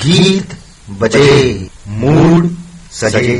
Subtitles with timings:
[0.00, 0.56] गीत
[1.00, 2.50] बजे मूड
[2.92, 3.36] सजे।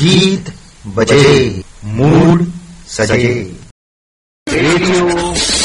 [0.00, 0.46] गीत
[0.86, 2.44] बजे मूड
[2.88, 3.32] सजे।
[4.46, 5.06] रेडियो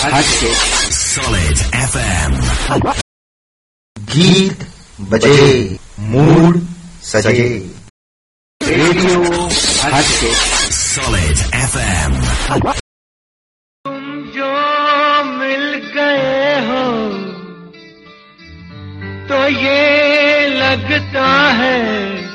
[0.03, 0.49] हटके।
[0.95, 2.35] Solid FM.
[3.97, 4.67] गीत
[5.01, 6.59] बजे मूड
[7.03, 7.47] सजे।
[8.61, 9.47] रेडियो
[9.83, 10.33] हटके।
[10.75, 12.19] Solid FM.
[13.85, 14.03] तुम
[14.37, 14.53] जो
[15.31, 16.85] मिल गए हो
[19.27, 22.34] तो ये लगता है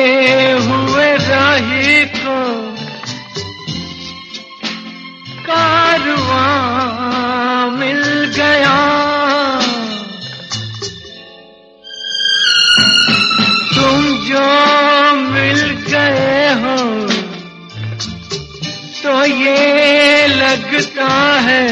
[19.41, 21.07] ये लगता
[21.47, 21.67] है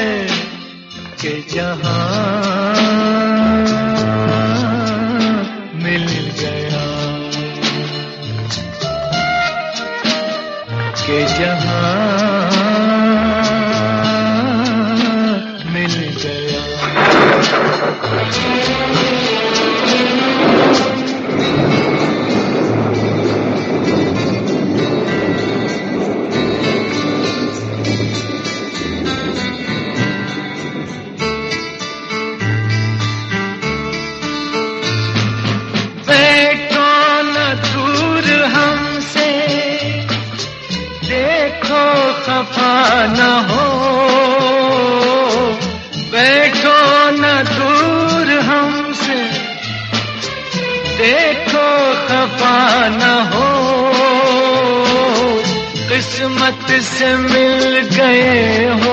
[1.21, 1.99] कि जहाँ
[5.83, 6.07] मिल
[6.39, 6.85] गया
[11.01, 12.28] कि जहाँ
[43.09, 43.65] न हो।
[46.11, 46.77] बैठो
[47.11, 49.19] न दूर हमसे।
[50.97, 51.67] देखो
[52.07, 53.01] खफा न
[53.33, 53.49] हो।
[55.89, 58.88] किस्मत से मिल गए हो।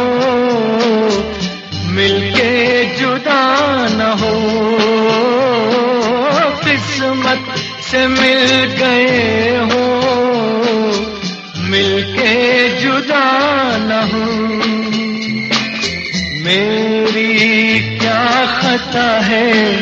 [18.96, 19.76] खता है।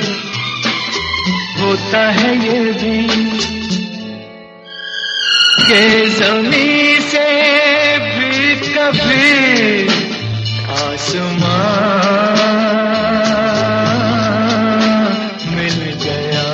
[1.61, 3.09] होता है ये भी।
[5.65, 9.83] के जमी से भी कभी
[10.69, 11.97] आसमां
[15.57, 16.45] मिल गया।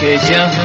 [0.00, 0.63] के जहाँ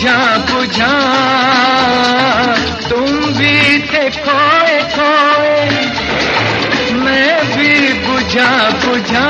[0.00, 0.92] बुझा बुझा
[2.88, 5.66] तुम भी थे खोए खोए।
[6.92, 9.28] मैं भी बुझा बुझा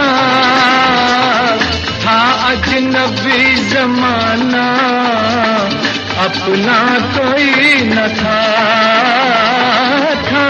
[2.04, 4.66] था अजनबी जमाना।
[6.24, 8.40] अपना कोई न था।
[10.14, 10.46] था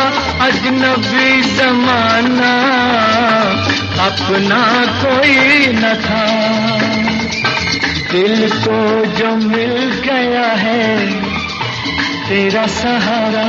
[0.46, 2.54] अजनबी जमाना।
[4.04, 6.99] अपना कोई न था।
[8.12, 8.76] दिल को
[9.16, 9.74] जो मिल
[10.04, 10.86] गया है,
[12.28, 13.44] तेरा सहारा।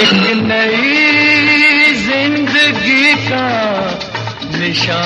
[0.00, 0.12] एक
[0.42, 3.46] नई ज़िंदगी का
[4.58, 5.00] निशान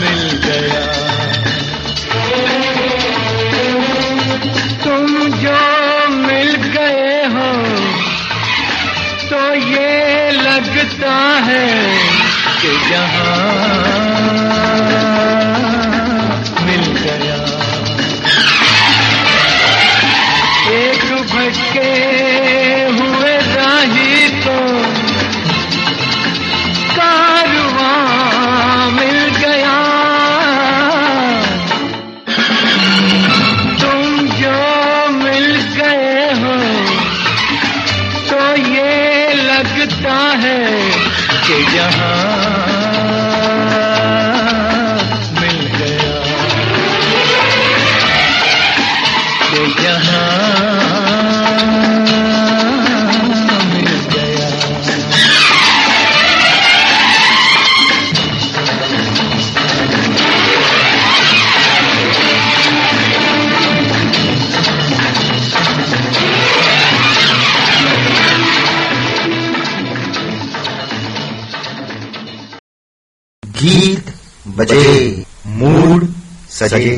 [0.00, 0.86] मिल गया।
[4.84, 5.06] तुम
[5.42, 5.58] जो
[6.16, 7.50] मिल गए हो
[9.30, 11.16] तो ये लगता
[11.48, 11.66] है
[12.60, 13.67] कि जहाँ
[74.58, 74.84] बजे
[75.62, 76.06] मूड
[76.58, 76.94] सजे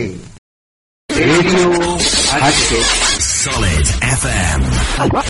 [1.09, 1.71] रेडियो
[2.45, 2.83] हटके
[3.41, 5.30] Solid FM.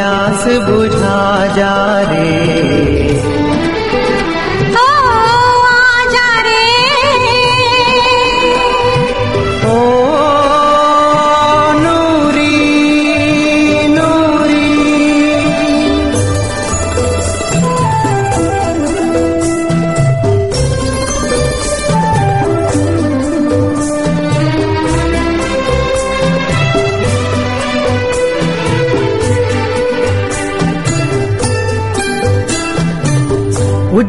[0.00, 3.39] प्यास बुझा जा रे।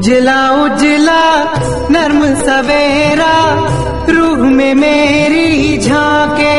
[0.01, 1.53] उजला उजला,
[1.89, 3.33] नर्म सवेरा,
[4.09, 6.55] रूह में मेरी झांके।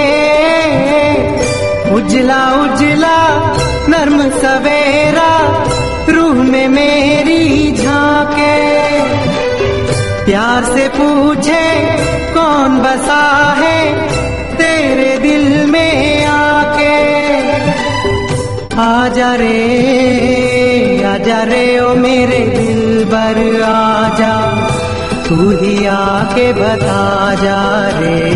[1.95, 3.19] उजला उजला,
[3.89, 5.31] नर्म सवेरा,
[6.09, 8.55] रूह में मेरी झांके।
[10.25, 11.81] प्यार से पूछे,
[12.35, 14.09] कौन बसा है
[14.57, 17.03] तेरे दिल में आके?
[18.81, 22.62] आजा रे आजा रे ओ मेरे।
[23.35, 24.35] बर आजा
[25.29, 27.01] तू ही आके बता
[27.43, 27.61] जा
[27.99, 28.32] रे।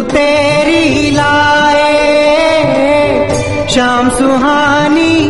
[0.00, 1.92] तेरी लाए।
[3.74, 5.26] शाम सुहानी,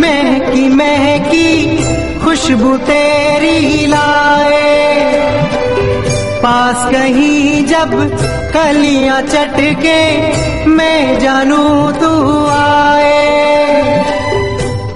[0.00, 1.76] महकी महकी,
[2.24, 4.72] खुशबू तेरी लाए।
[6.42, 8.18] पास कहीं जब
[8.54, 10.20] कलियाँ चटके,
[10.66, 13.32] मैं जानू तू आए।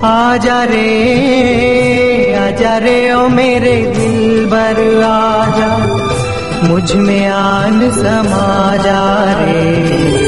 [0.05, 1.17] आजा रे
[2.35, 5.86] आजा रे, ओ मेरे दिल बर आजा।
[6.69, 10.26] मुझमें आन समा जा रे।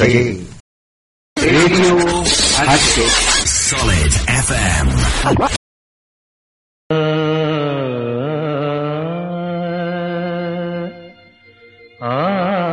[0.00, 0.22] सजे
[1.36, 1.96] रेडियो
[2.68, 3.08] हटके
[3.70, 4.88] Solid FM.
[12.00, 12.69] जब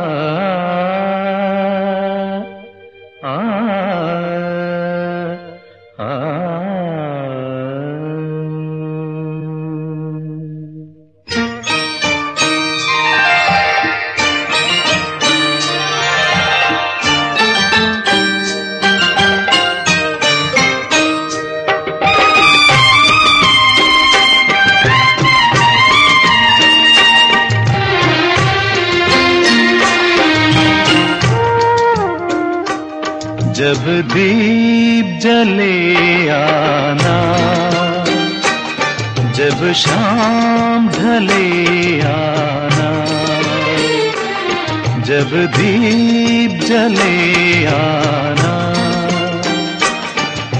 [35.38, 37.16] जले आना।
[39.32, 43.06] जब शाम ढले आना।
[45.02, 48.54] जब दीप जले आना।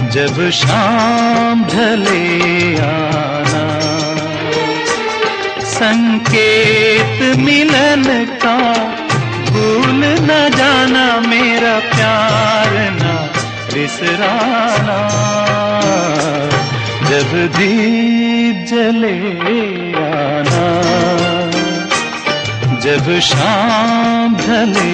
[0.09, 3.81] जब शाम ढले आना।
[5.59, 8.59] संकेत मिलन का
[9.51, 13.08] भूल न जाना मेरा प्यार ना
[13.73, 15.01] बिसराना
[17.09, 19.17] जब दीप जले
[20.03, 20.67] आना
[22.85, 24.93] जब शाम ढले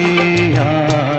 [0.59, 1.14] आना।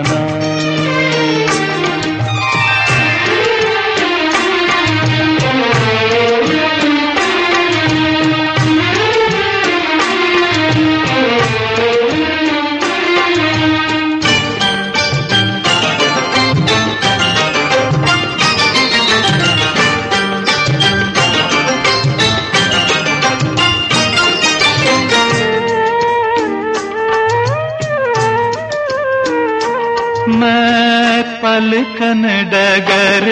[32.07, 33.25] पलकन डगर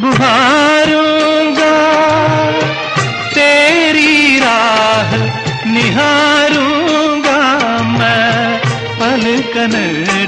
[0.00, 1.72] बुहारूँगा।
[3.34, 5.14] तेरी राह
[5.72, 7.40] निहारूँगा
[7.90, 8.58] मैं
[9.00, 9.74] पलकन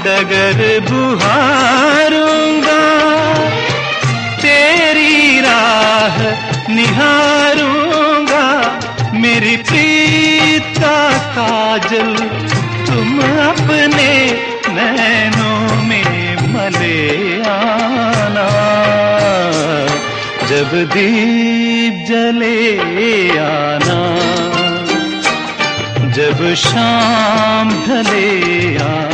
[0.05, 1.72] डगर बुहारूँगा
[20.73, 22.57] जब दीप जले
[23.37, 23.97] आना।
[26.17, 28.29] जब शाम ढले
[28.83, 29.12] आना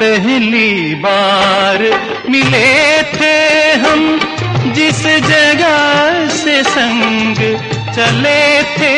[0.00, 1.82] पहली बार
[2.30, 3.36] मिले थे
[3.84, 4.02] हम,
[4.74, 7.36] जिस जगह से संग
[7.96, 8.42] चले
[8.78, 8.92] थे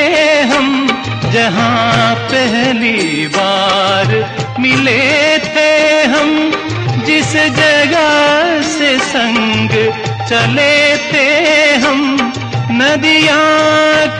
[0.52, 0.86] हम,
[1.32, 4.14] जहाँ पहली बार
[4.60, 5.70] मिले थे
[6.14, 6.30] हम,
[7.06, 9.70] जिस जगह से संग
[10.30, 11.28] चले थे
[11.86, 12.02] हम,
[12.80, 13.40] नदिया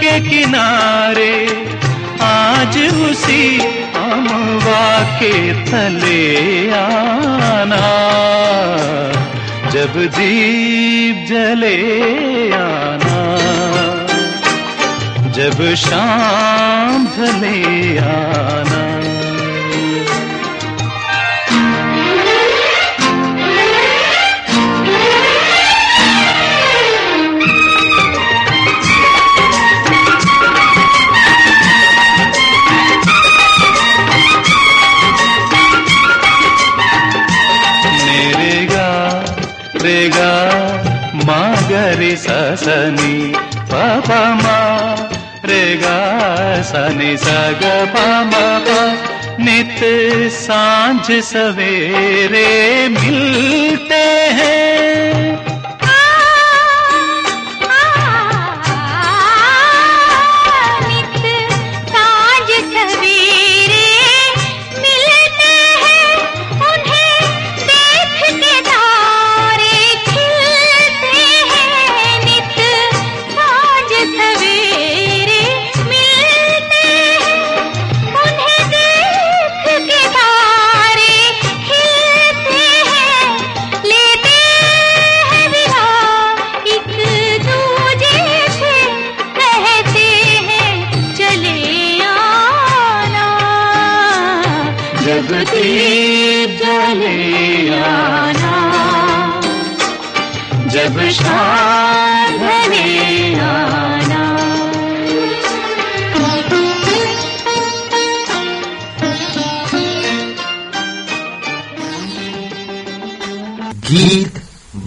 [0.00, 1.34] के किनारे,
[2.22, 2.78] आज
[3.10, 3.44] उसी
[4.12, 8.10] अमवा के तले आना।
[9.70, 11.78] जब दीप जले
[12.52, 13.20] आना।
[15.30, 18.89] जब शाम ढले आना।
[42.10, 43.32] मागरी ससनी
[43.70, 44.58] पपमा
[45.46, 45.98] रेगा
[46.62, 47.62] सनी सग
[47.94, 48.48] पमा
[49.38, 49.78] नित
[50.34, 54.02] साँझ सवेरे मिलते
[54.38, 55.49] हैं।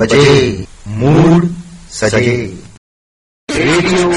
[0.03, 1.47] बजे। मूड
[1.89, 2.63] सजे।
[3.51, 4.11] Radio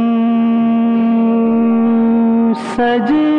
[2.54, 3.31] सजनी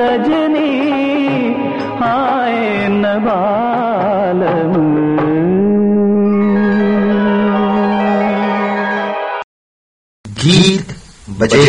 [0.00, 0.68] सजनी
[2.04, 4.76] आए नबालम
[10.24, 10.94] गीत
[11.40, 11.68] बजे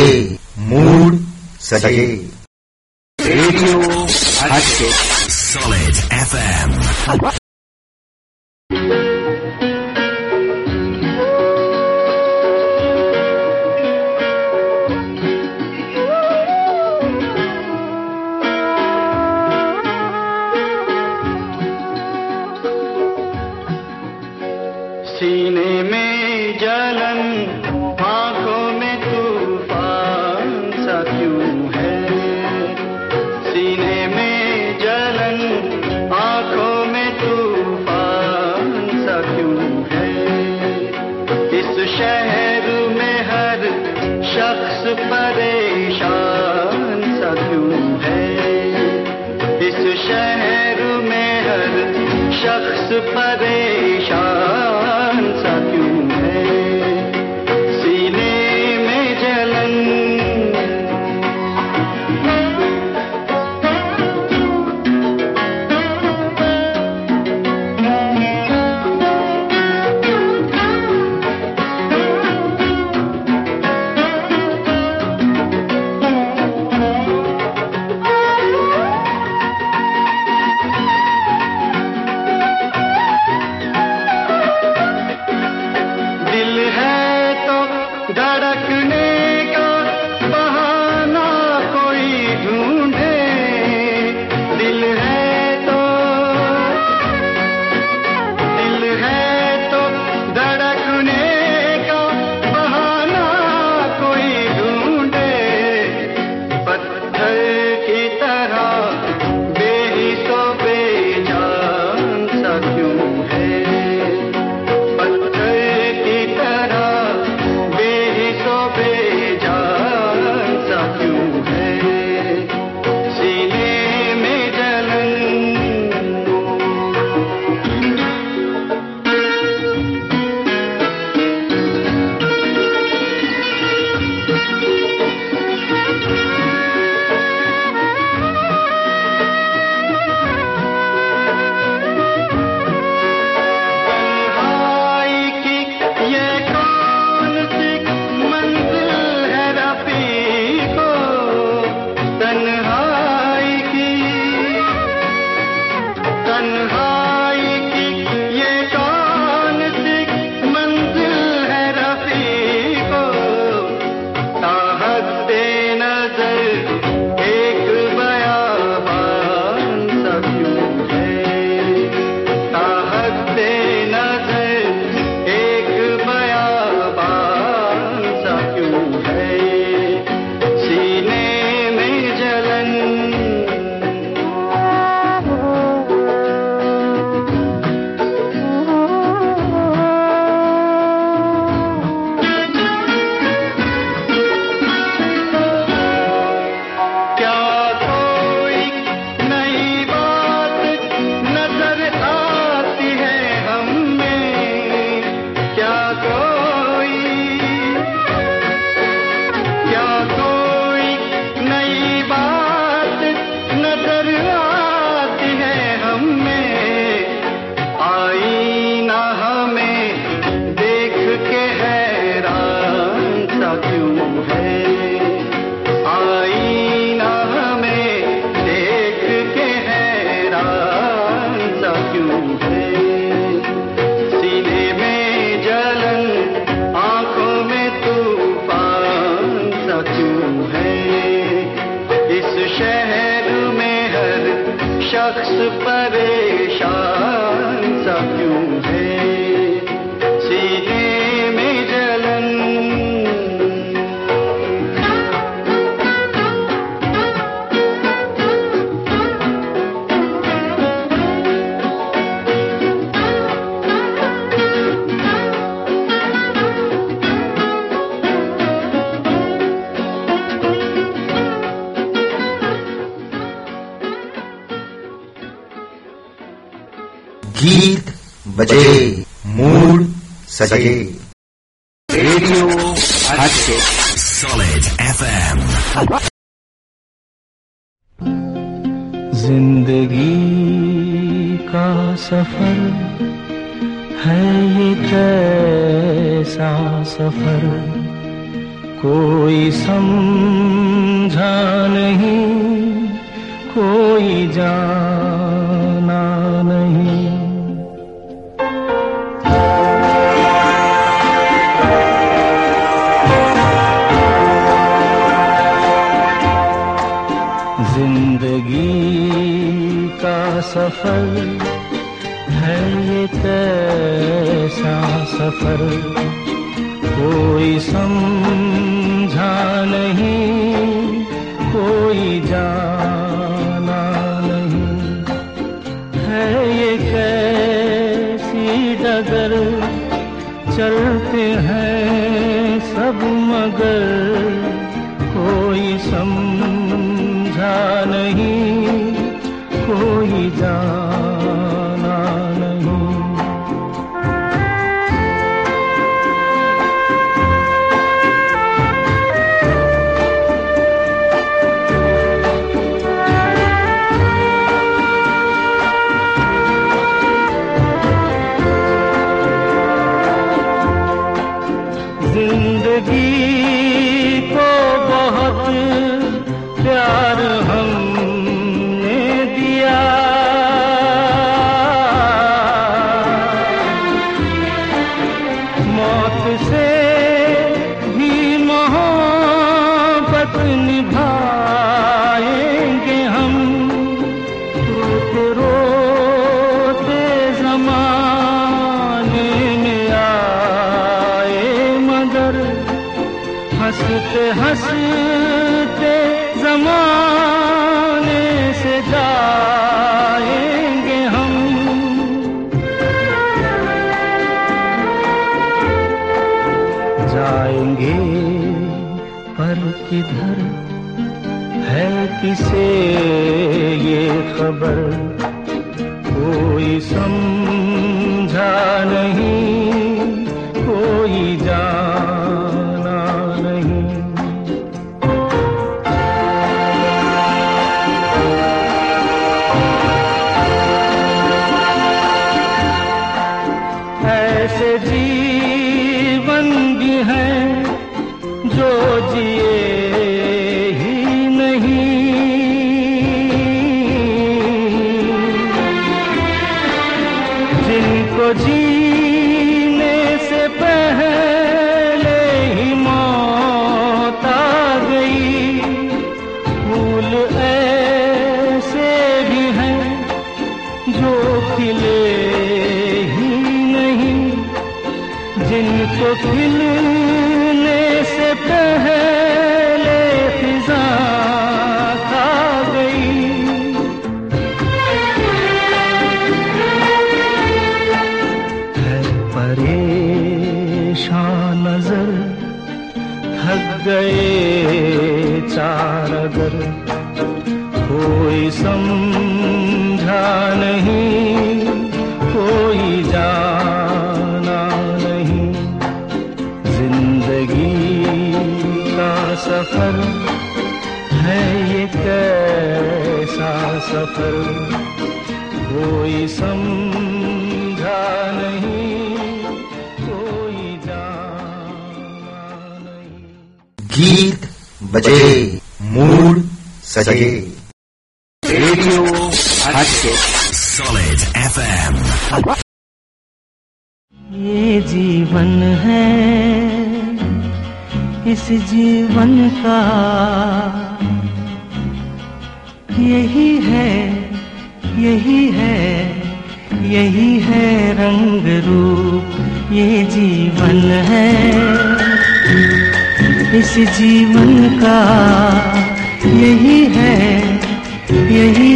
[0.69, 1.19] मूड
[1.67, 2.07] सजे।
[3.19, 4.71] रेडियो सॉलेज
[5.35, 7.39] सॉलिड एफएम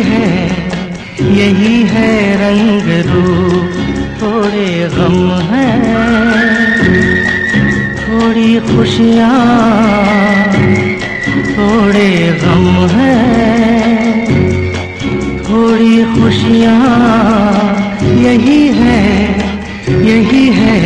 [0.02, 0.30] है,
[1.38, 3.72] यही है रंग रूप,
[4.22, 5.18] थोड़े गम
[5.50, 5.72] है,
[8.00, 9.40] थोड़ी खुशियाँ,
[11.50, 12.10] थोड़े
[12.44, 12.66] गम
[12.96, 14.26] हैं,
[15.40, 16.80] थोड़ी खुशियाँ,
[18.24, 19.04] यही है
[20.06, 20.80] यही है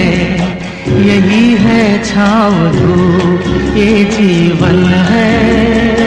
[0.99, 5.98] यही है छाव धूप ये जीवन है।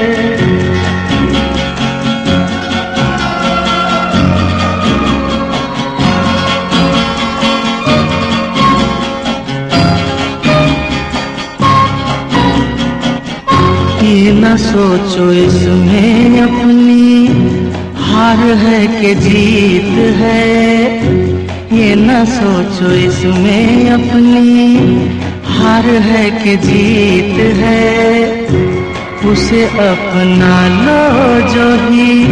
[14.52, 17.26] न सोचो इसमें अपनी
[17.94, 20.88] हार है कि जीत है।
[21.78, 24.76] ये न सोचो इसमें अपनी
[25.44, 28.42] हार है कि जीत है।
[29.32, 32.24] उसे अपना लो जो ही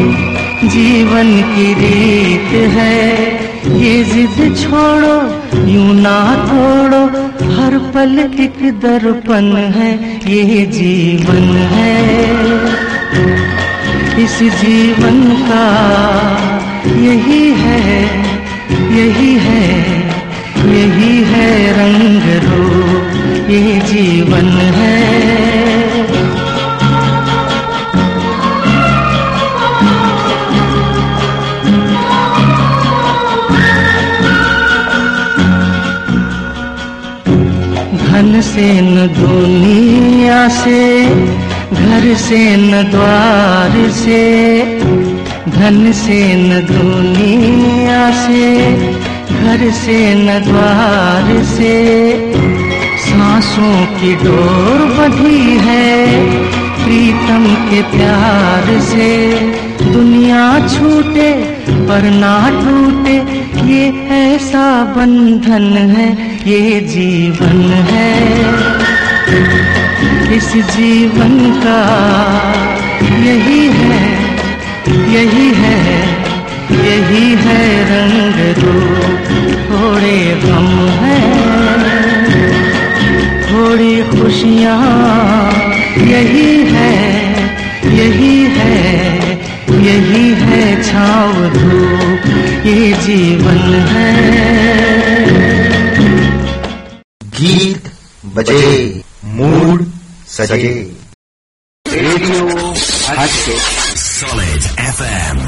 [0.69, 3.33] जीवन की रीत है।
[3.81, 5.17] ये जिद छोड़ो,
[5.71, 7.10] यूँ ना तोड़ो
[7.71, 9.45] हर पल एक दर्पण
[9.75, 9.91] है
[10.27, 11.93] ये जीवन है।
[14.23, 15.63] इस जीवन का
[16.97, 18.03] यही है
[18.97, 19.63] यही है
[20.71, 21.47] यही है
[21.79, 25.40] रंग रूप ये जीवन है।
[38.41, 41.05] से न दुनिया से,
[41.73, 44.63] घर से न द्वार से,
[45.49, 48.73] धन से न दुनिया से,
[49.27, 51.75] घर से न द्वार से,
[52.97, 56.21] सांसों की डोर बधी है
[56.85, 59.31] प्रीतम के प्यार से।
[59.93, 61.33] दुनिया छूटे
[61.89, 63.17] पर ना टूटे,
[63.73, 68.13] ये ऐसा बंधन है ये जीवन है।
[70.37, 71.81] इस जीवन का
[73.25, 73.99] यही है
[75.11, 75.81] यही है
[76.81, 77.61] यही है
[77.91, 79.29] रंग रूप
[79.67, 80.69] थोड़े गम
[81.01, 81.21] है,
[83.45, 84.79] थोड़ी खुशियाँ,
[86.09, 86.93] यही है
[87.95, 88.79] यही है
[89.83, 95.10] यही है छाव धूप ये जीवन है।
[97.51, 97.87] गीत
[98.35, 99.03] बजे।
[99.37, 99.85] मूड
[100.29, 100.75] सजे।
[101.87, 102.43] Radio
[104.01, 105.39] Solid FM.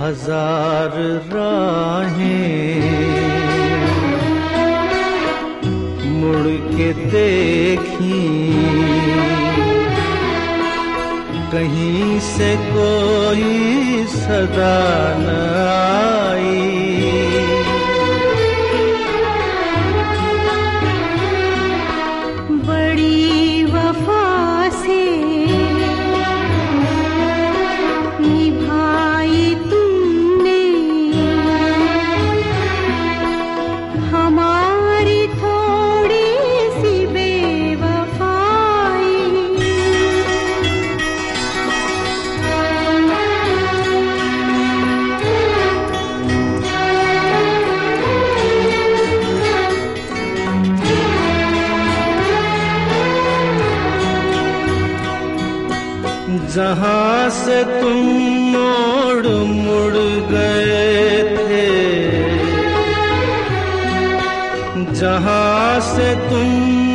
[0.00, 0.92] हज़ार
[1.34, 2.67] राहें
[6.92, 8.48] देखी।
[11.52, 14.78] कहीं से कोई सदा
[15.18, 15.28] न
[16.34, 17.57] आई।
[56.68, 58.06] जहाँ से तुम
[58.52, 60.00] मोड़ मुड़
[60.30, 61.68] गए थे।
[65.00, 66.87] जहाँ से तुम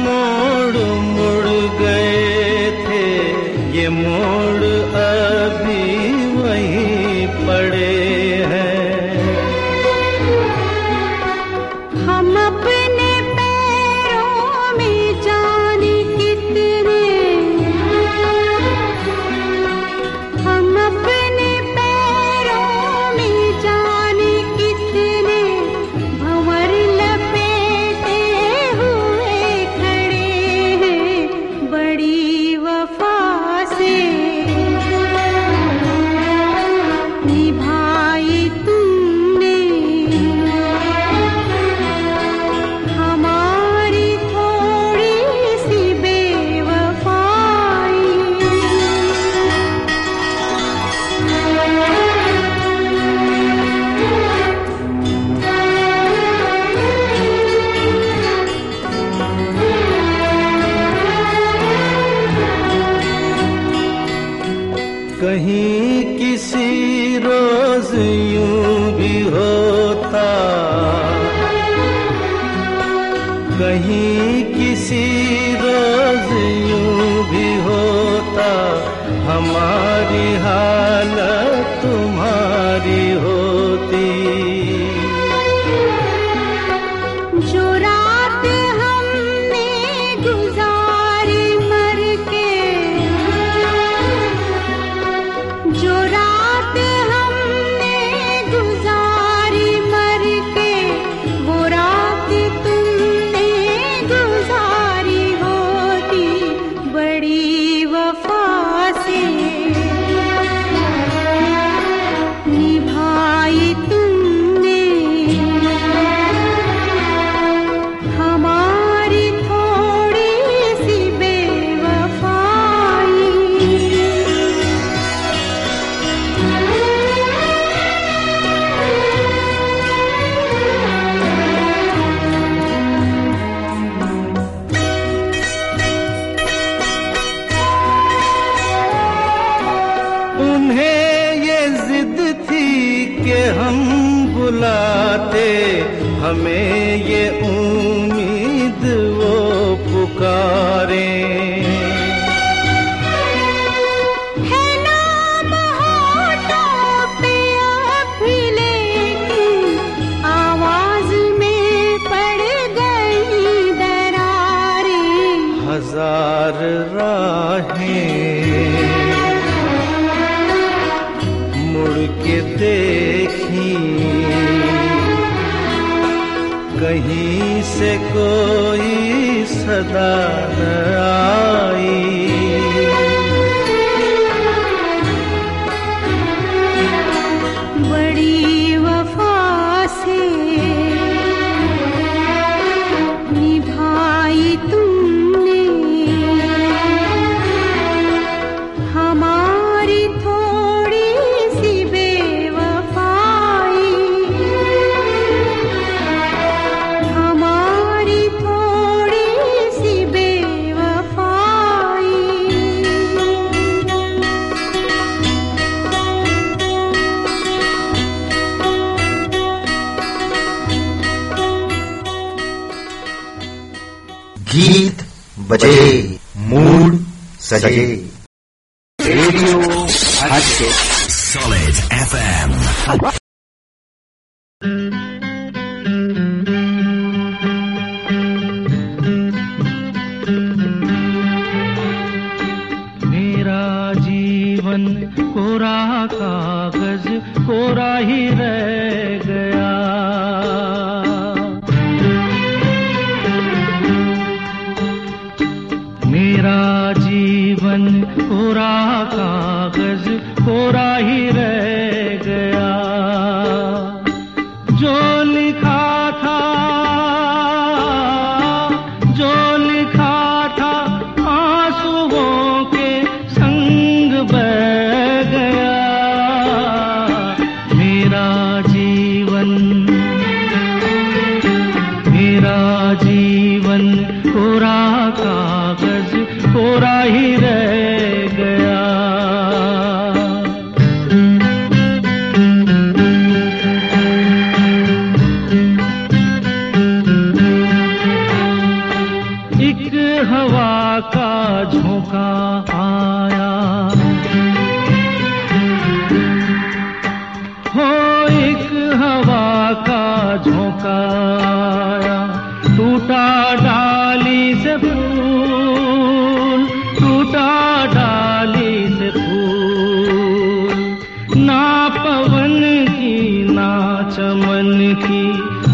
[324.64, 325.24] मन की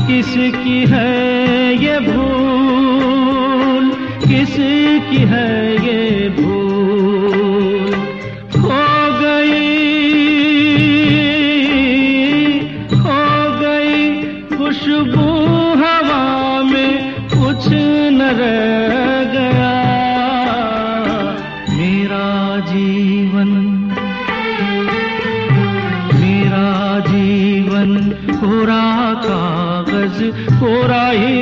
[0.07, 3.91] किसकी है ये भूल?
[4.27, 6.68] किसकी है ये भूल?
[30.61, 31.38] போராயே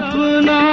[0.00, 0.67] के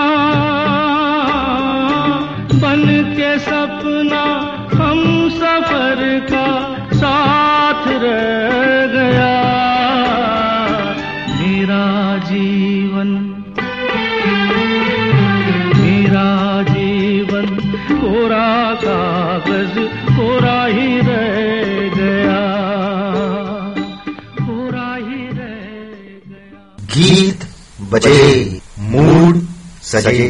[30.02, 30.28] सजे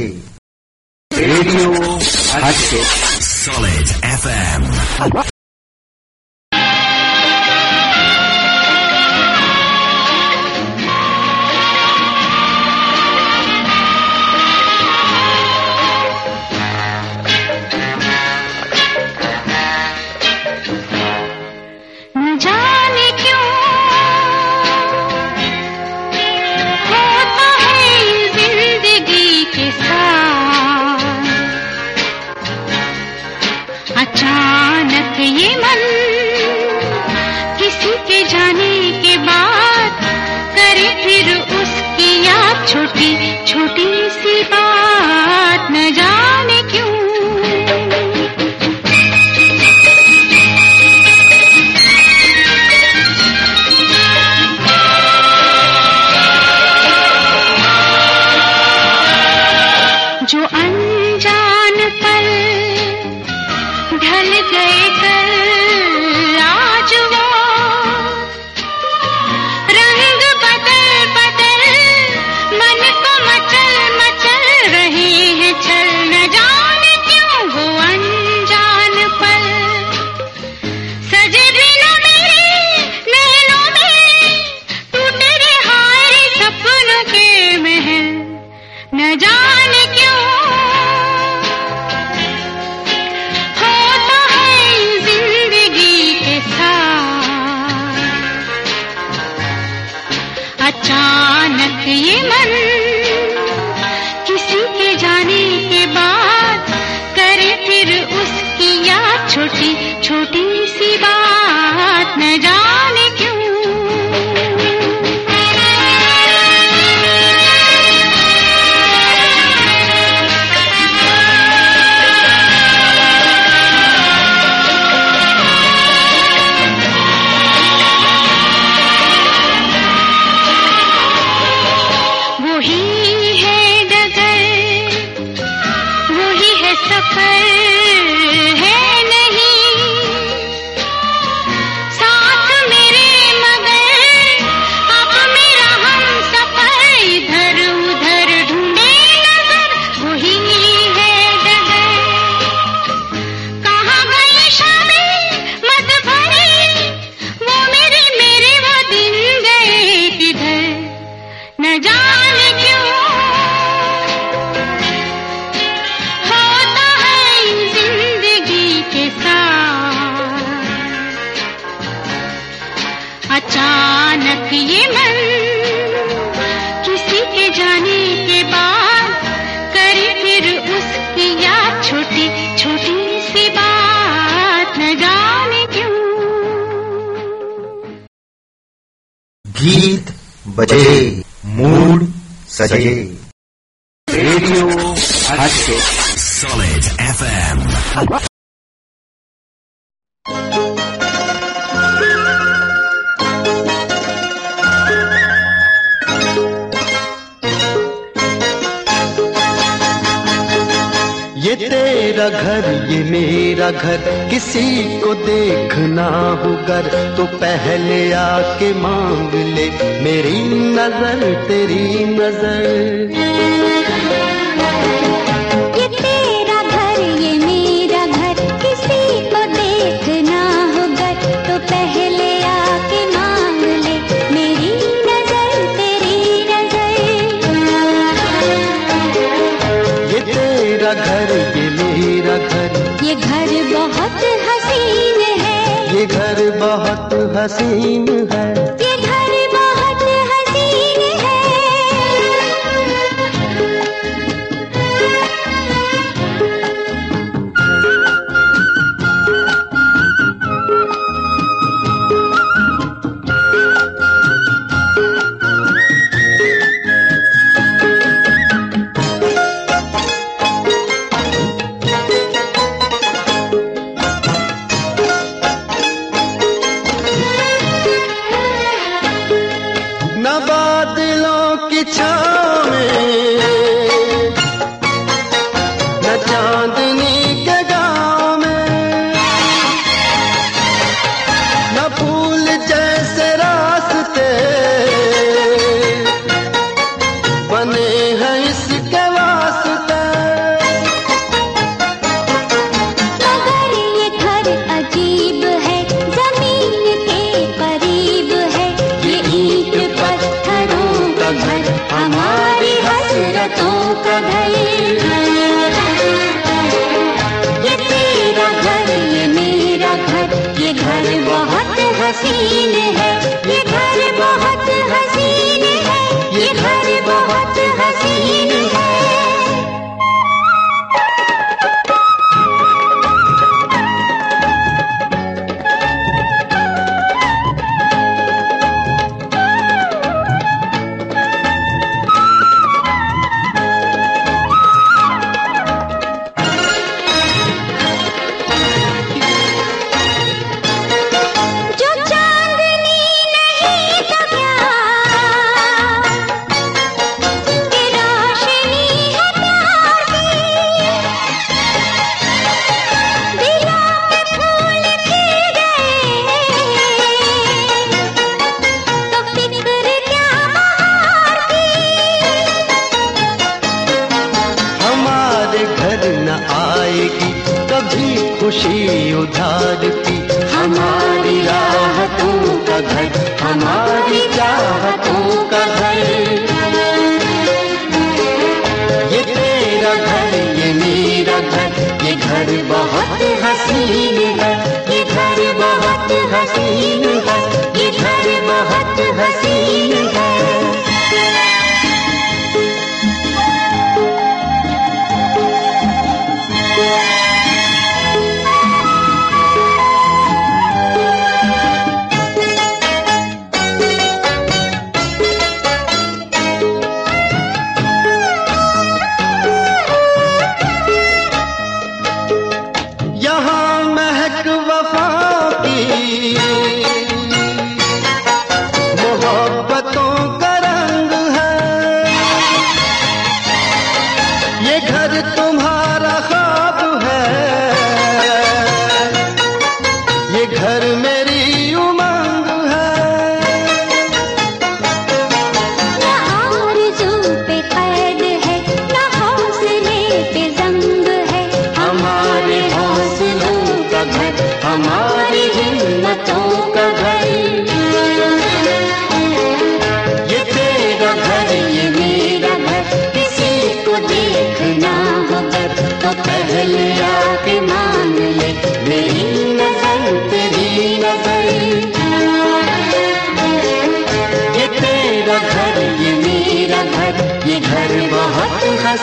[1.12, 1.72] रेडियो
[2.44, 2.84] हटके
[3.46, 5.35] Solid FM.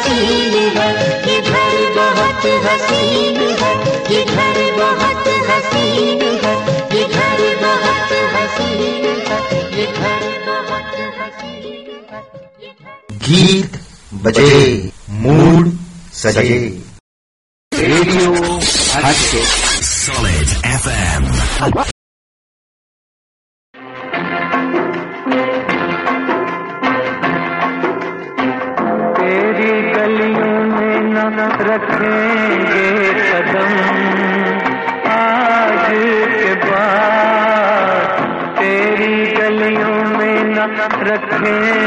[0.02, 0.88] हसीन है
[1.26, 3.72] ये घर बहुत हसीन है
[4.12, 6.54] ये घर बहुत हसीन है
[6.94, 9.38] ये घर बहुत हसीन है
[9.78, 13.80] ये घर बहुत हसीन है गीत
[14.24, 14.50] बजे
[15.22, 15.72] मूड
[16.22, 16.60] सजे।
[17.72, 18.60] रेडियो
[19.92, 21.91] सॉलिड एफएम
[41.44, 41.81] हैं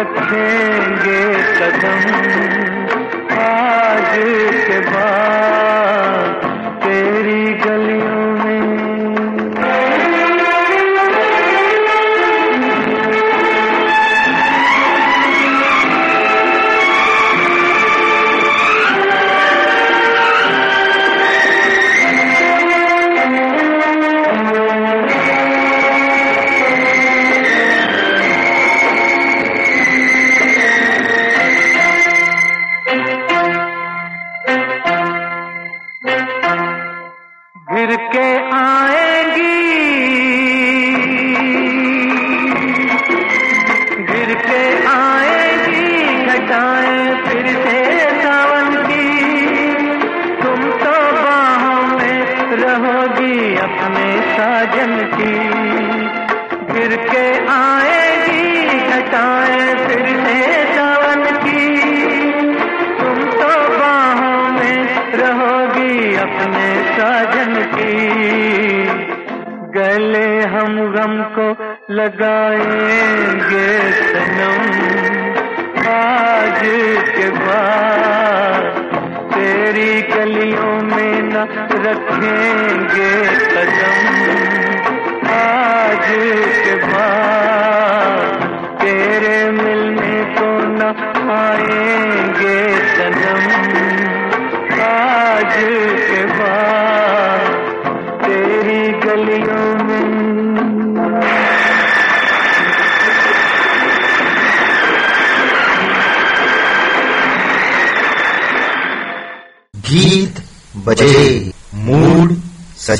[0.00, 1.22] रखेंगे
[1.56, 2.04] कदम
[3.38, 4.12] आज
[4.66, 5.89] के बाद।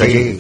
[0.01, 0.40] सजे रेडियो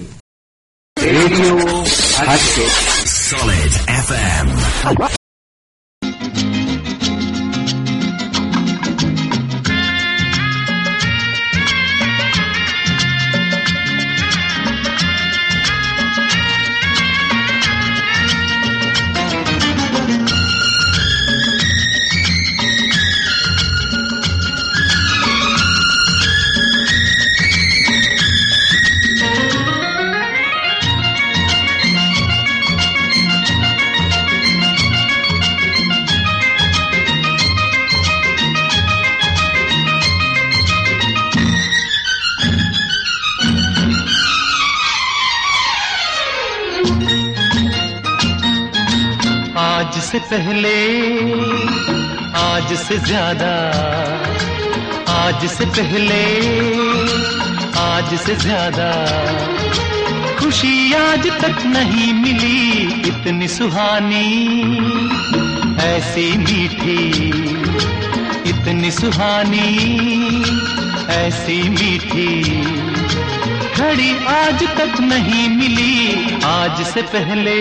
[73.91, 77.55] घड़ी आज तक नहीं मिली। आज से पहले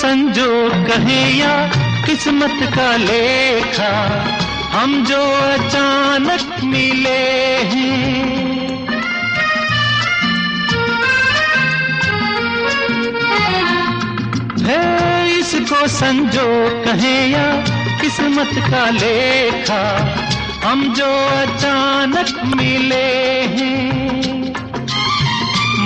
[0.00, 1.70] संजोग कहे या
[2.06, 4.24] किस्मत का लेखा,
[4.72, 8.86] हम जो अचानक मिले हैं।
[14.60, 16.48] है इसको संजो
[16.84, 17.52] कहे या
[18.00, 19.84] किस्मत का लेखा,
[20.64, 24.00] हम जो अचानक मिले हैं।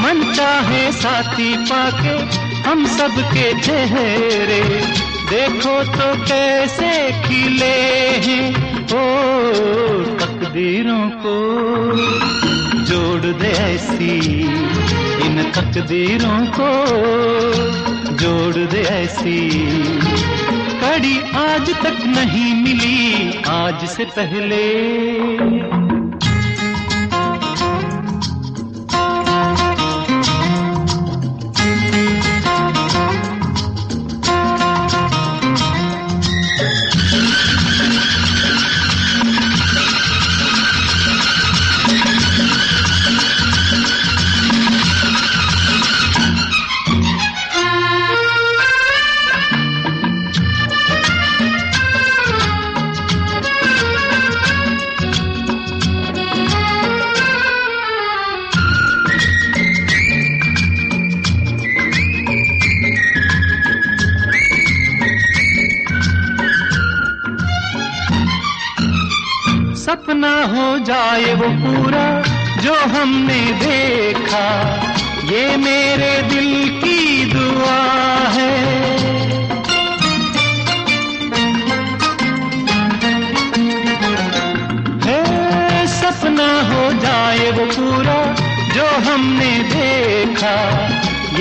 [0.03, 4.61] मन चाहे साथी पाके हम सबके चेहरे
[5.31, 7.77] देखो तो कैसे खिले
[8.27, 8.51] हैं।
[8.85, 9.05] ओ,
[10.19, 11.37] तकदीरों को
[12.85, 14.41] जोड़ दे ऐसी,
[15.27, 16.71] इन तकदीरों को
[18.15, 19.51] जोड़ दे ऐसी।
[20.81, 24.65] कड़ी आज तक नहीं मिली, आज से पहले।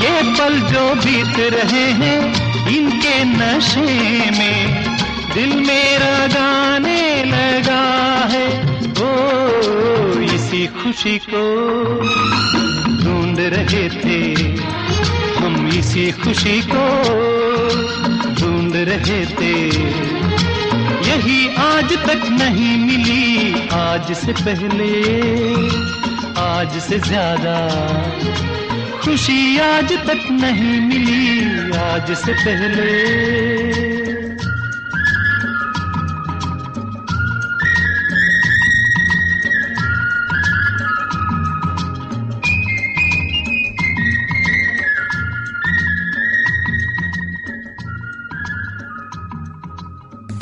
[0.00, 2.20] ये पल जो बीत रहे हैं,
[2.68, 4.84] इनके नशे में
[5.34, 7.82] दिल मेरा गाने लगा
[8.30, 8.46] है।
[9.02, 9.10] ओ,
[10.20, 11.42] इसी खुशी को
[13.04, 14.42] ढूंढ रहे थे
[15.38, 16.86] हम, इसी खुशी को
[18.34, 19.54] ढूंढ रहे थे।
[21.10, 24.90] यही आज तक नहीं मिली आज से पहले,
[26.40, 27.56] आज से ज़्यादा।
[29.00, 33.18] खुशी आज तक नहीं मिली, आज से पहले।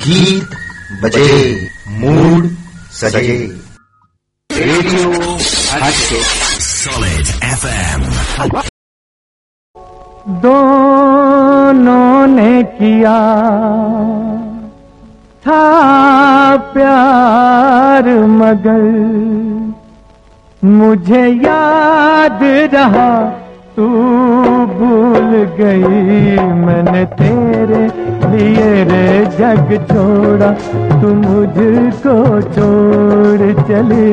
[0.07, 0.51] गीत
[1.03, 1.66] बजे।
[3.01, 3.37] सजे
[4.51, 5.09] रेडियो
[6.67, 8.05] Solid FM.
[10.45, 13.19] दोनों ने किया
[15.47, 15.63] था
[16.73, 18.09] प्यार
[18.41, 18.85] मगर
[20.63, 22.41] मुझे याद
[22.75, 23.11] रहा
[23.77, 23.87] तू
[24.77, 27.81] भूल गई, मैंने तेरे
[28.31, 29.09] लिए रे
[29.39, 30.51] जग छोड़ा,
[31.01, 32.15] तू मुझको
[32.55, 34.07] छोड़ चली।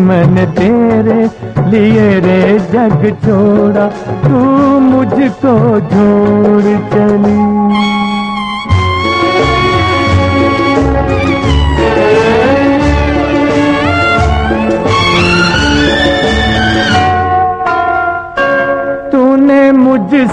[0.00, 1.20] मैंने तेरे
[1.70, 3.86] लिए रे जग छोड़ा,
[4.26, 4.44] तू
[4.80, 5.56] मुझको
[5.88, 7.97] छोड़ चली।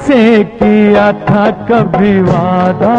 [0.05, 2.95] मुझसे किया था कभी वादा।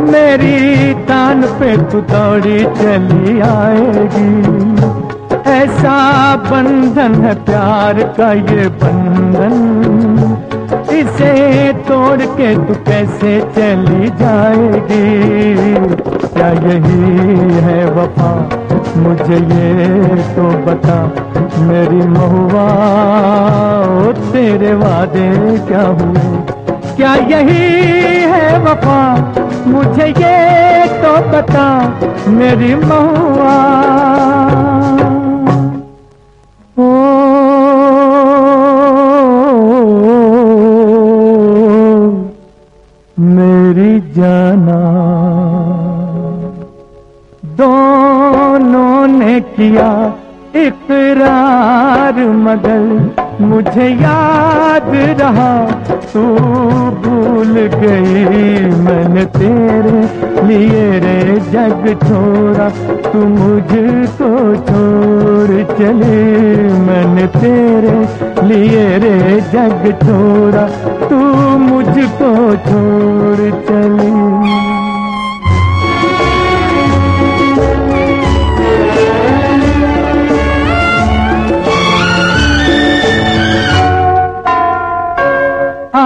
[0.00, 4.30] मेरी तान पे तू दौड़ी चली आएगी।
[5.52, 5.96] ऐसा
[6.46, 9.56] बंधन है प्यार का ये बंधन।
[10.92, 16.11] इसे तोड़ के तू कैसे चली जाएगी?
[16.32, 18.48] क्या यही है वफा?
[18.96, 20.06] मुझे ये
[20.36, 20.96] तो बता,
[21.58, 22.66] मेरी महुआ
[24.32, 26.36] तेरे वादे क्या हुए?
[26.96, 29.32] क्या यही है वफा?
[29.66, 31.94] मुझे ये तो बता,
[32.28, 33.58] मेरी महुआ।
[43.18, 44.80] मेरी जाना।
[47.52, 49.88] दोनों ने किया
[50.56, 55.52] इकरार, मगर मुझे याद रहा,
[56.12, 56.22] तू
[57.02, 60.00] भूल गई। मैंने तेरे
[60.46, 62.68] लिए रे जग छोड़ा,
[63.08, 64.30] तू मुझको
[64.68, 66.20] छोड़ चले।
[66.78, 67.96] मैंने तेरे
[68.48, 70.66] लिए रे जग छोड़ा,
[71.08, 71.16] तू
[71.58, 72.32] मुझको
[72.68, 74.81] छोड़ चली।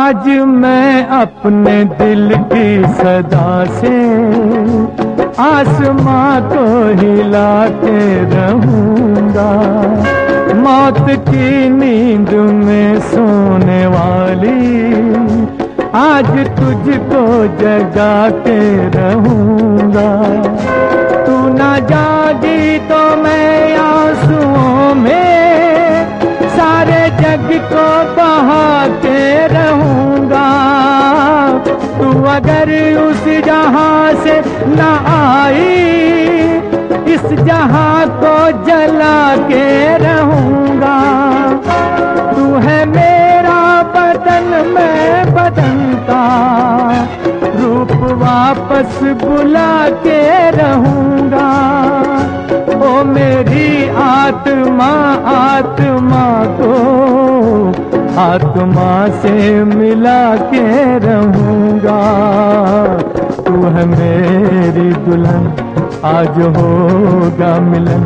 [0.07, 2.67] आज मैं अपने दिल की
[2.97, 3.95] सदा से
[5.45, 6.67] आसमां को
[7.01, 8.03] हिला के
[8.35, 9.49] रहूँगा।
[10.61, 12.31] मौत की नींद
[12.61, 14.55] में सोने वाली
[16.03, 16.31] आज
[16.61, 17.25] तुझको
[17.63, 18.17] जगा
[18.47, 18.61] के
[18.99, 20.11] रहूँगा।
[21.27, 25.29] तू ना जागी तो मैं आंसुओं में
[26.57, 27.87] सारे जग को
[32.67, 34.35] अगर उस जहाँ से
[34.69, 35.75] न आई,
[37.15, 38.37] इस जहाँ को
[38.67, 39.67] जला के
[39.99, 40.99] रहूँगा।
[42.33, 43.61] तू है मेरा
[43.95, 45.79] बदन, मैं बदन
[46.09, 46.25] का
[47.57, 50.21] रूप वापस बुला के
[50.51, 51.49] रहूँगा।
[52.83, 53.71] ओ मेरी
[54.03, 54.93] आत्मा
[55.37, 56.27] आत्मा
[56.59, 56.75] को
[58.19, 61.99] आत्मा से मिला के रहूँगा।
[63.43, 65.45] तू है मेरी दुल्हन,
[66.05, 68.05] आज होगा मिलन।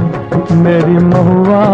[0.53, 1.65] मेरी महुआ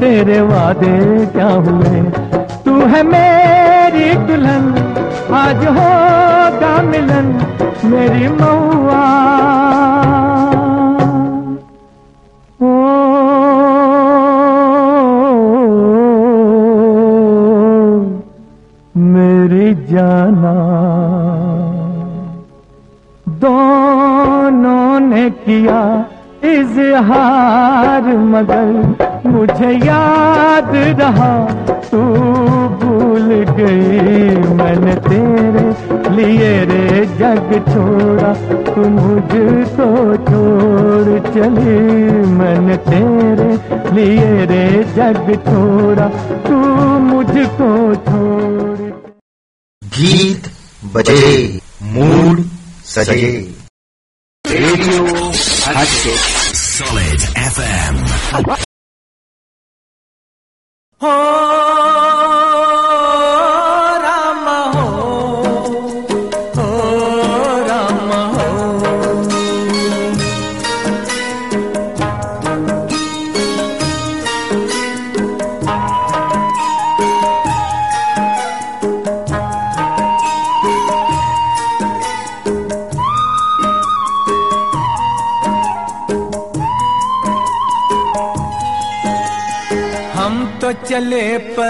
[0.00, 2.02] तेरे वादे क्या हुए?
[2.64, 4.68] तू है मेरी दुल्हन,
[5.34, 7.34] आज होगा मिलन।
[7.84, 9.02] मेरी महुआ
[19.90, 20.54] जाना।
[23.40, 25.80] दोनों ने किया
[26.44, 30.70] इजहार, मगर मुझे याद
[31.00, 31.32] रहा,
[31.90, 32.00] तू
[32.80, 35.64] भूल गई। मैंने तेरे
[36.16, 38.32] लिए रे जग छोड़ा,
[38.68, 39.88] तू मुझको
[40.26, 41.78] छोड़ चली।
[42.32, 43.50] मैंने तेरे
[43.94, 44.66] लिए रे
[44.96, 46.08] जग छोड़ा,
[46.46, 46.56] तू
[47.04, 49.03] मुझको छोड़
[49.96, 50.50] गीत
[50.84, 52.42] बजे। मूड
[52.86, 53.30] सजे।
[54.46, 55.32] रेडियो
[56.54, 57.98] सॉलिड एफएम
[58.38, 58.54] एम
[61.00, 61.73] हो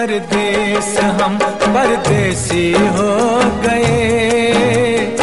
[0.04, 1.36] परदेस हम
[1.74, 2.64] परदेसी
[2.96, 3.12] हो
[3.60, 5.16] गए।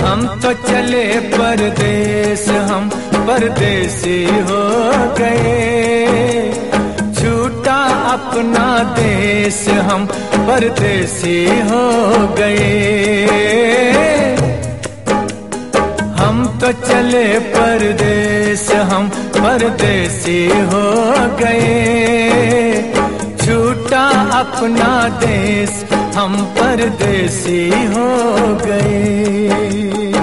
[0.00, 2.88] हम तो चले परदेस हम
[3.28, 4.14] परदेसी
[4.50, 4.60] हो
[5.18, 6.52] गए।
[7.18, 7.78] छूटा
[8.12, 9.58] अपना देश
[9.90, 10.06] हम
[10.48, 11.36] परदेसी
[11.70, 11.82] हो
[12.38, 12.76] गए।
[16.20, 19.08] हम तो चले परदेस हम
[19.40, 20.40] परदेसी
[20.70, 20.86] हो
[21.42, 22.97] गए।
[23.88, 24.08] छूटा
[24.38, 24.88] अपना
[25.20, 25.70] देश
[26.16, 27.60] हम परदेसी
[27.92, 28.08] हो
[28.64, 30.17] गए।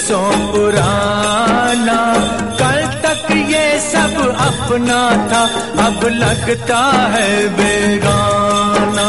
[0.00, 2.00] बरसों पुराना
[2.60, 5.00] कल तक ये सब अपना
[5.30, 5.42] था,
[5.86, 6.80] अब लगता
[7.14, 9.08] है बेगाना।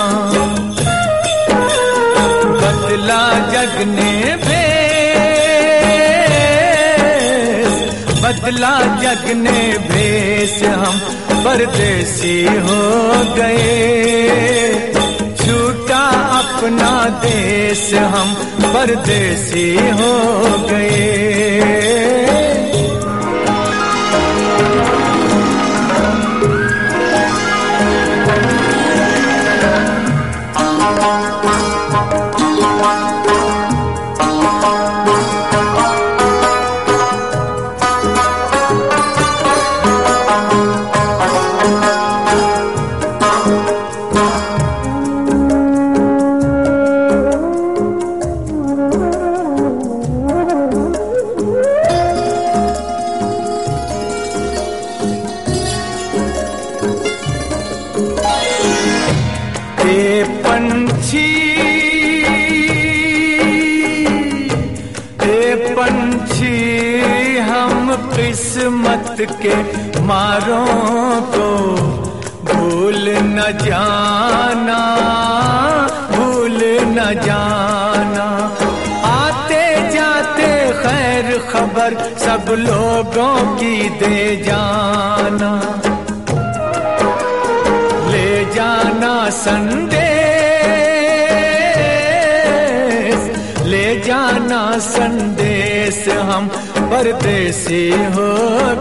[2.61, 3.23] बदला
[3.53, 4.13] जग ने
[4.43, 4.83] भेस,
[8.23, 10.95] बदला जग ने भेस, हम
[11.45, 12.37] परदेसी
[12.67, 12.81] हो
[13.35, 14.90] गए।
[16.11, 16.93] अपना
[17.25, 18.33] देश हम
[18.73, 20.13] परदेसी हो
[20.67, 22.50] गए।
[70.11, 71.49] मारों को
[72.47, 74.79] भूल न जाना,
[76.11, 76.59] भूल
[76.95, 78.25] न जाना।
[79.09, 79.63] आते
[79.93, 80.49] जाते
[80.81, 85.51] खैर खबर सब लोगों की दे जाना।
[88.11, 90.01] ले जाना संदेश,
[93.65, 96.49] ले जाना संदेश हम
[96.91, 98.31] परदेसी हो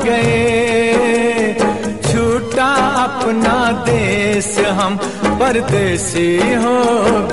[0.05, 1.55] गए।
[2.03, 2.71] छूटा
[3.05, 4.97] अपना देश हम
[5.41, 6.79] परदेसी हो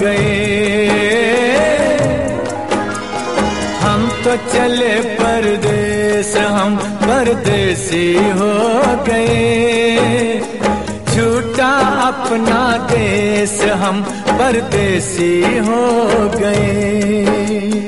[0.01, 0.87] गए।
[3.81, 8.53] हम तो चले परदेस हम परदेसी हो
[9.03, 10.39] गए।
[11.09, 11.71] छूटा
[12.07, 15.83] अपना देश, हम परदेसी हो
[16.35, 17.86] गए।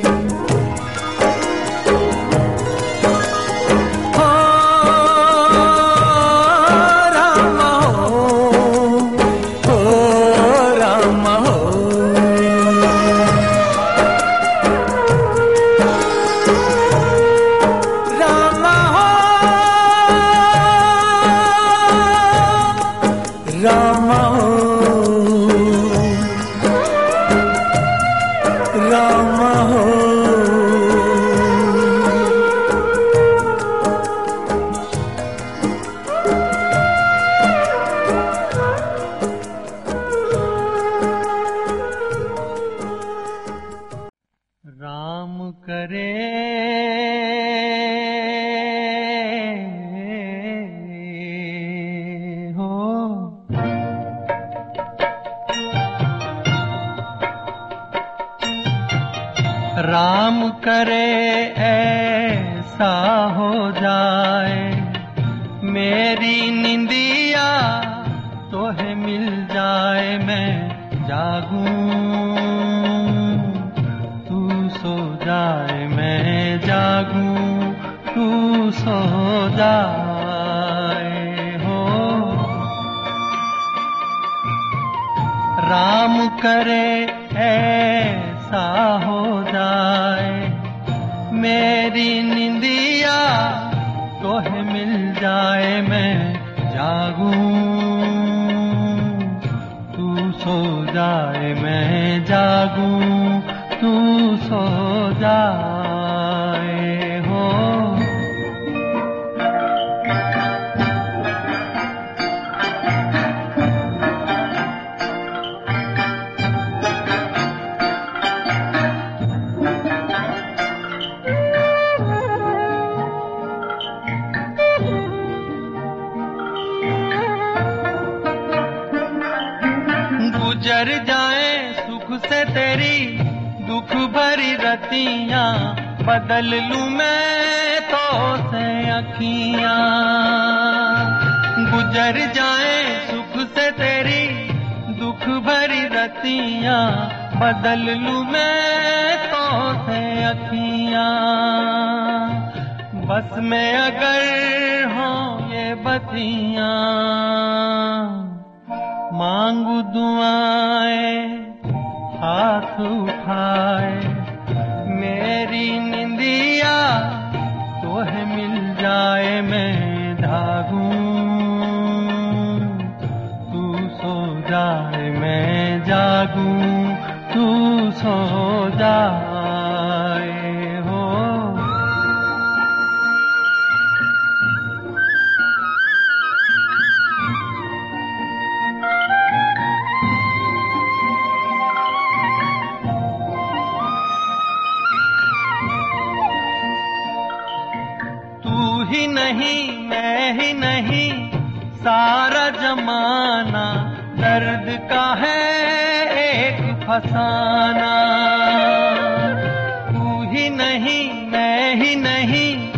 [210.59, 212.71] नहीं, मैं ही नहीं।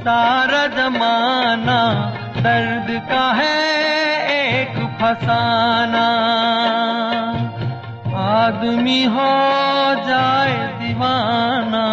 [0.00, 1.80] सारा जमाना
[2.36, 3.76] दर्द का है,
[4.60, 6.06] एक फसाना।
[8.16, 9.34] आदमी हो
[10.08, 11.86] जाए दीवाना।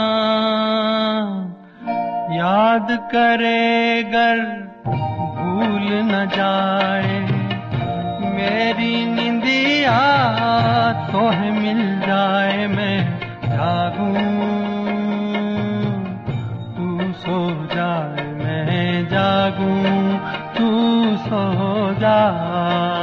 [2.36, 4.40] याद करे गर,
[4.88, 7.20] भूल न जाए।
[8.34, 10.00] मेरी निंदिया
[11.12, 14.53] तोहे मिल जाए, मैं जागूं।
[19.44, 20.18] जागूं
[20.56, 20.68] तू
[21.24, 21.44] सो
[22.00, 23.03] जाए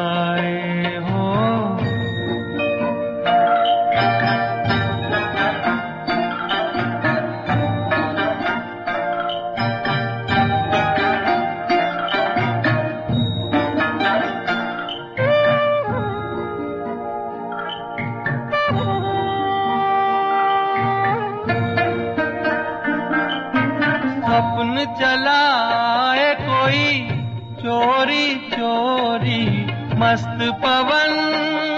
[30.70, 31.16] पवन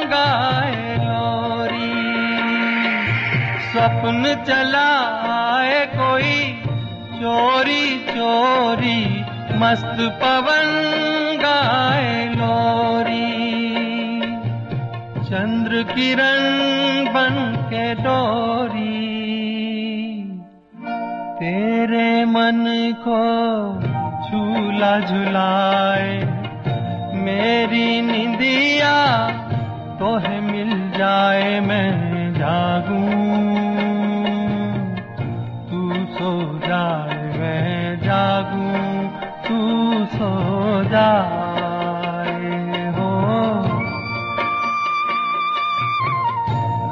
[0.07, 1.93] गाए लोरी।
[3.73, 6.53] स्वप्न चलाए कोई
[7.21, 9.25] चोरी चोरी।
[9.59, 10.69] मस्त पवन
[11.41, 13.53] गाए लोरी।
[15.25, 16.41] चंद्र किरण
[17.13, 19.13] बन के डोरी।
[21.39, 23.23] तेरे मन को
[24.29, 26.22] झूला झुलाए
[27.23, 28.95] मेरी निंदिया,
[29.99, 31.91] तोहे मिल जाए मैं
[32.35, 33.23] जागूं।
[35.69, 35.81] तू
[36.15, 39.09] सो जाए मैं जागूं,
[39.45, 39.59] तू
[40.07, 40.33] सो
[40.85, 42.53] जाए
[42.97, 43.11] हो।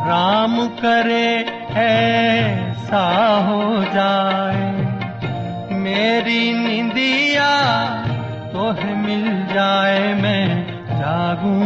[0.07, 1.31] राम करे
[1.81, 3.05] ऐसा
[3.49, 4.71] हो जाए,
[5.73, 7.51] मेरी निंदिया
[8.61, 11.63] तोहे मिल जाए मैं जागूं।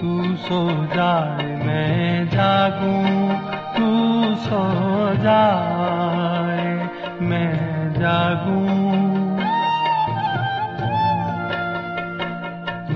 [0.00, 3.38] तू सो जाए मैं जागूं।
[3.76, 4.64] तू सो
[5.14, 6.88] जाए
[7.20, 8.76] मैं जागूं।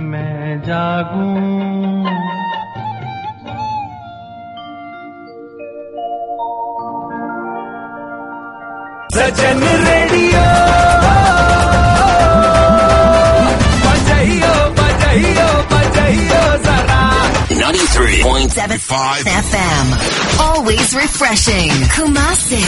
[0.00, 1.60] मैं जागूं।
[9.14, 10.69] सजन radio.
[17.92, 20.40] Three point seven five FM.
[20.40, 21.70] Always refreshing.
[21.90, 22.62] Kumasi.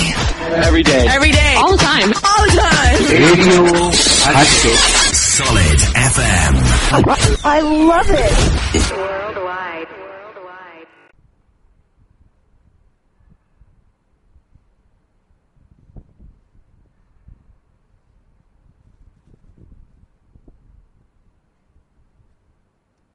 [0.67, 1.07] Every day.
[1.09, 1.55] Every day.
[1.59, 2.09] All the time.
[2.13, 2.99] All the time.
[3.09, 3.91] Radio
[4.35, 4.79] Hatchet.
[5.15, 7.45] Solid FM.
[7.45, 8.93] I love it.
[8.97, 10.02] Worldwide.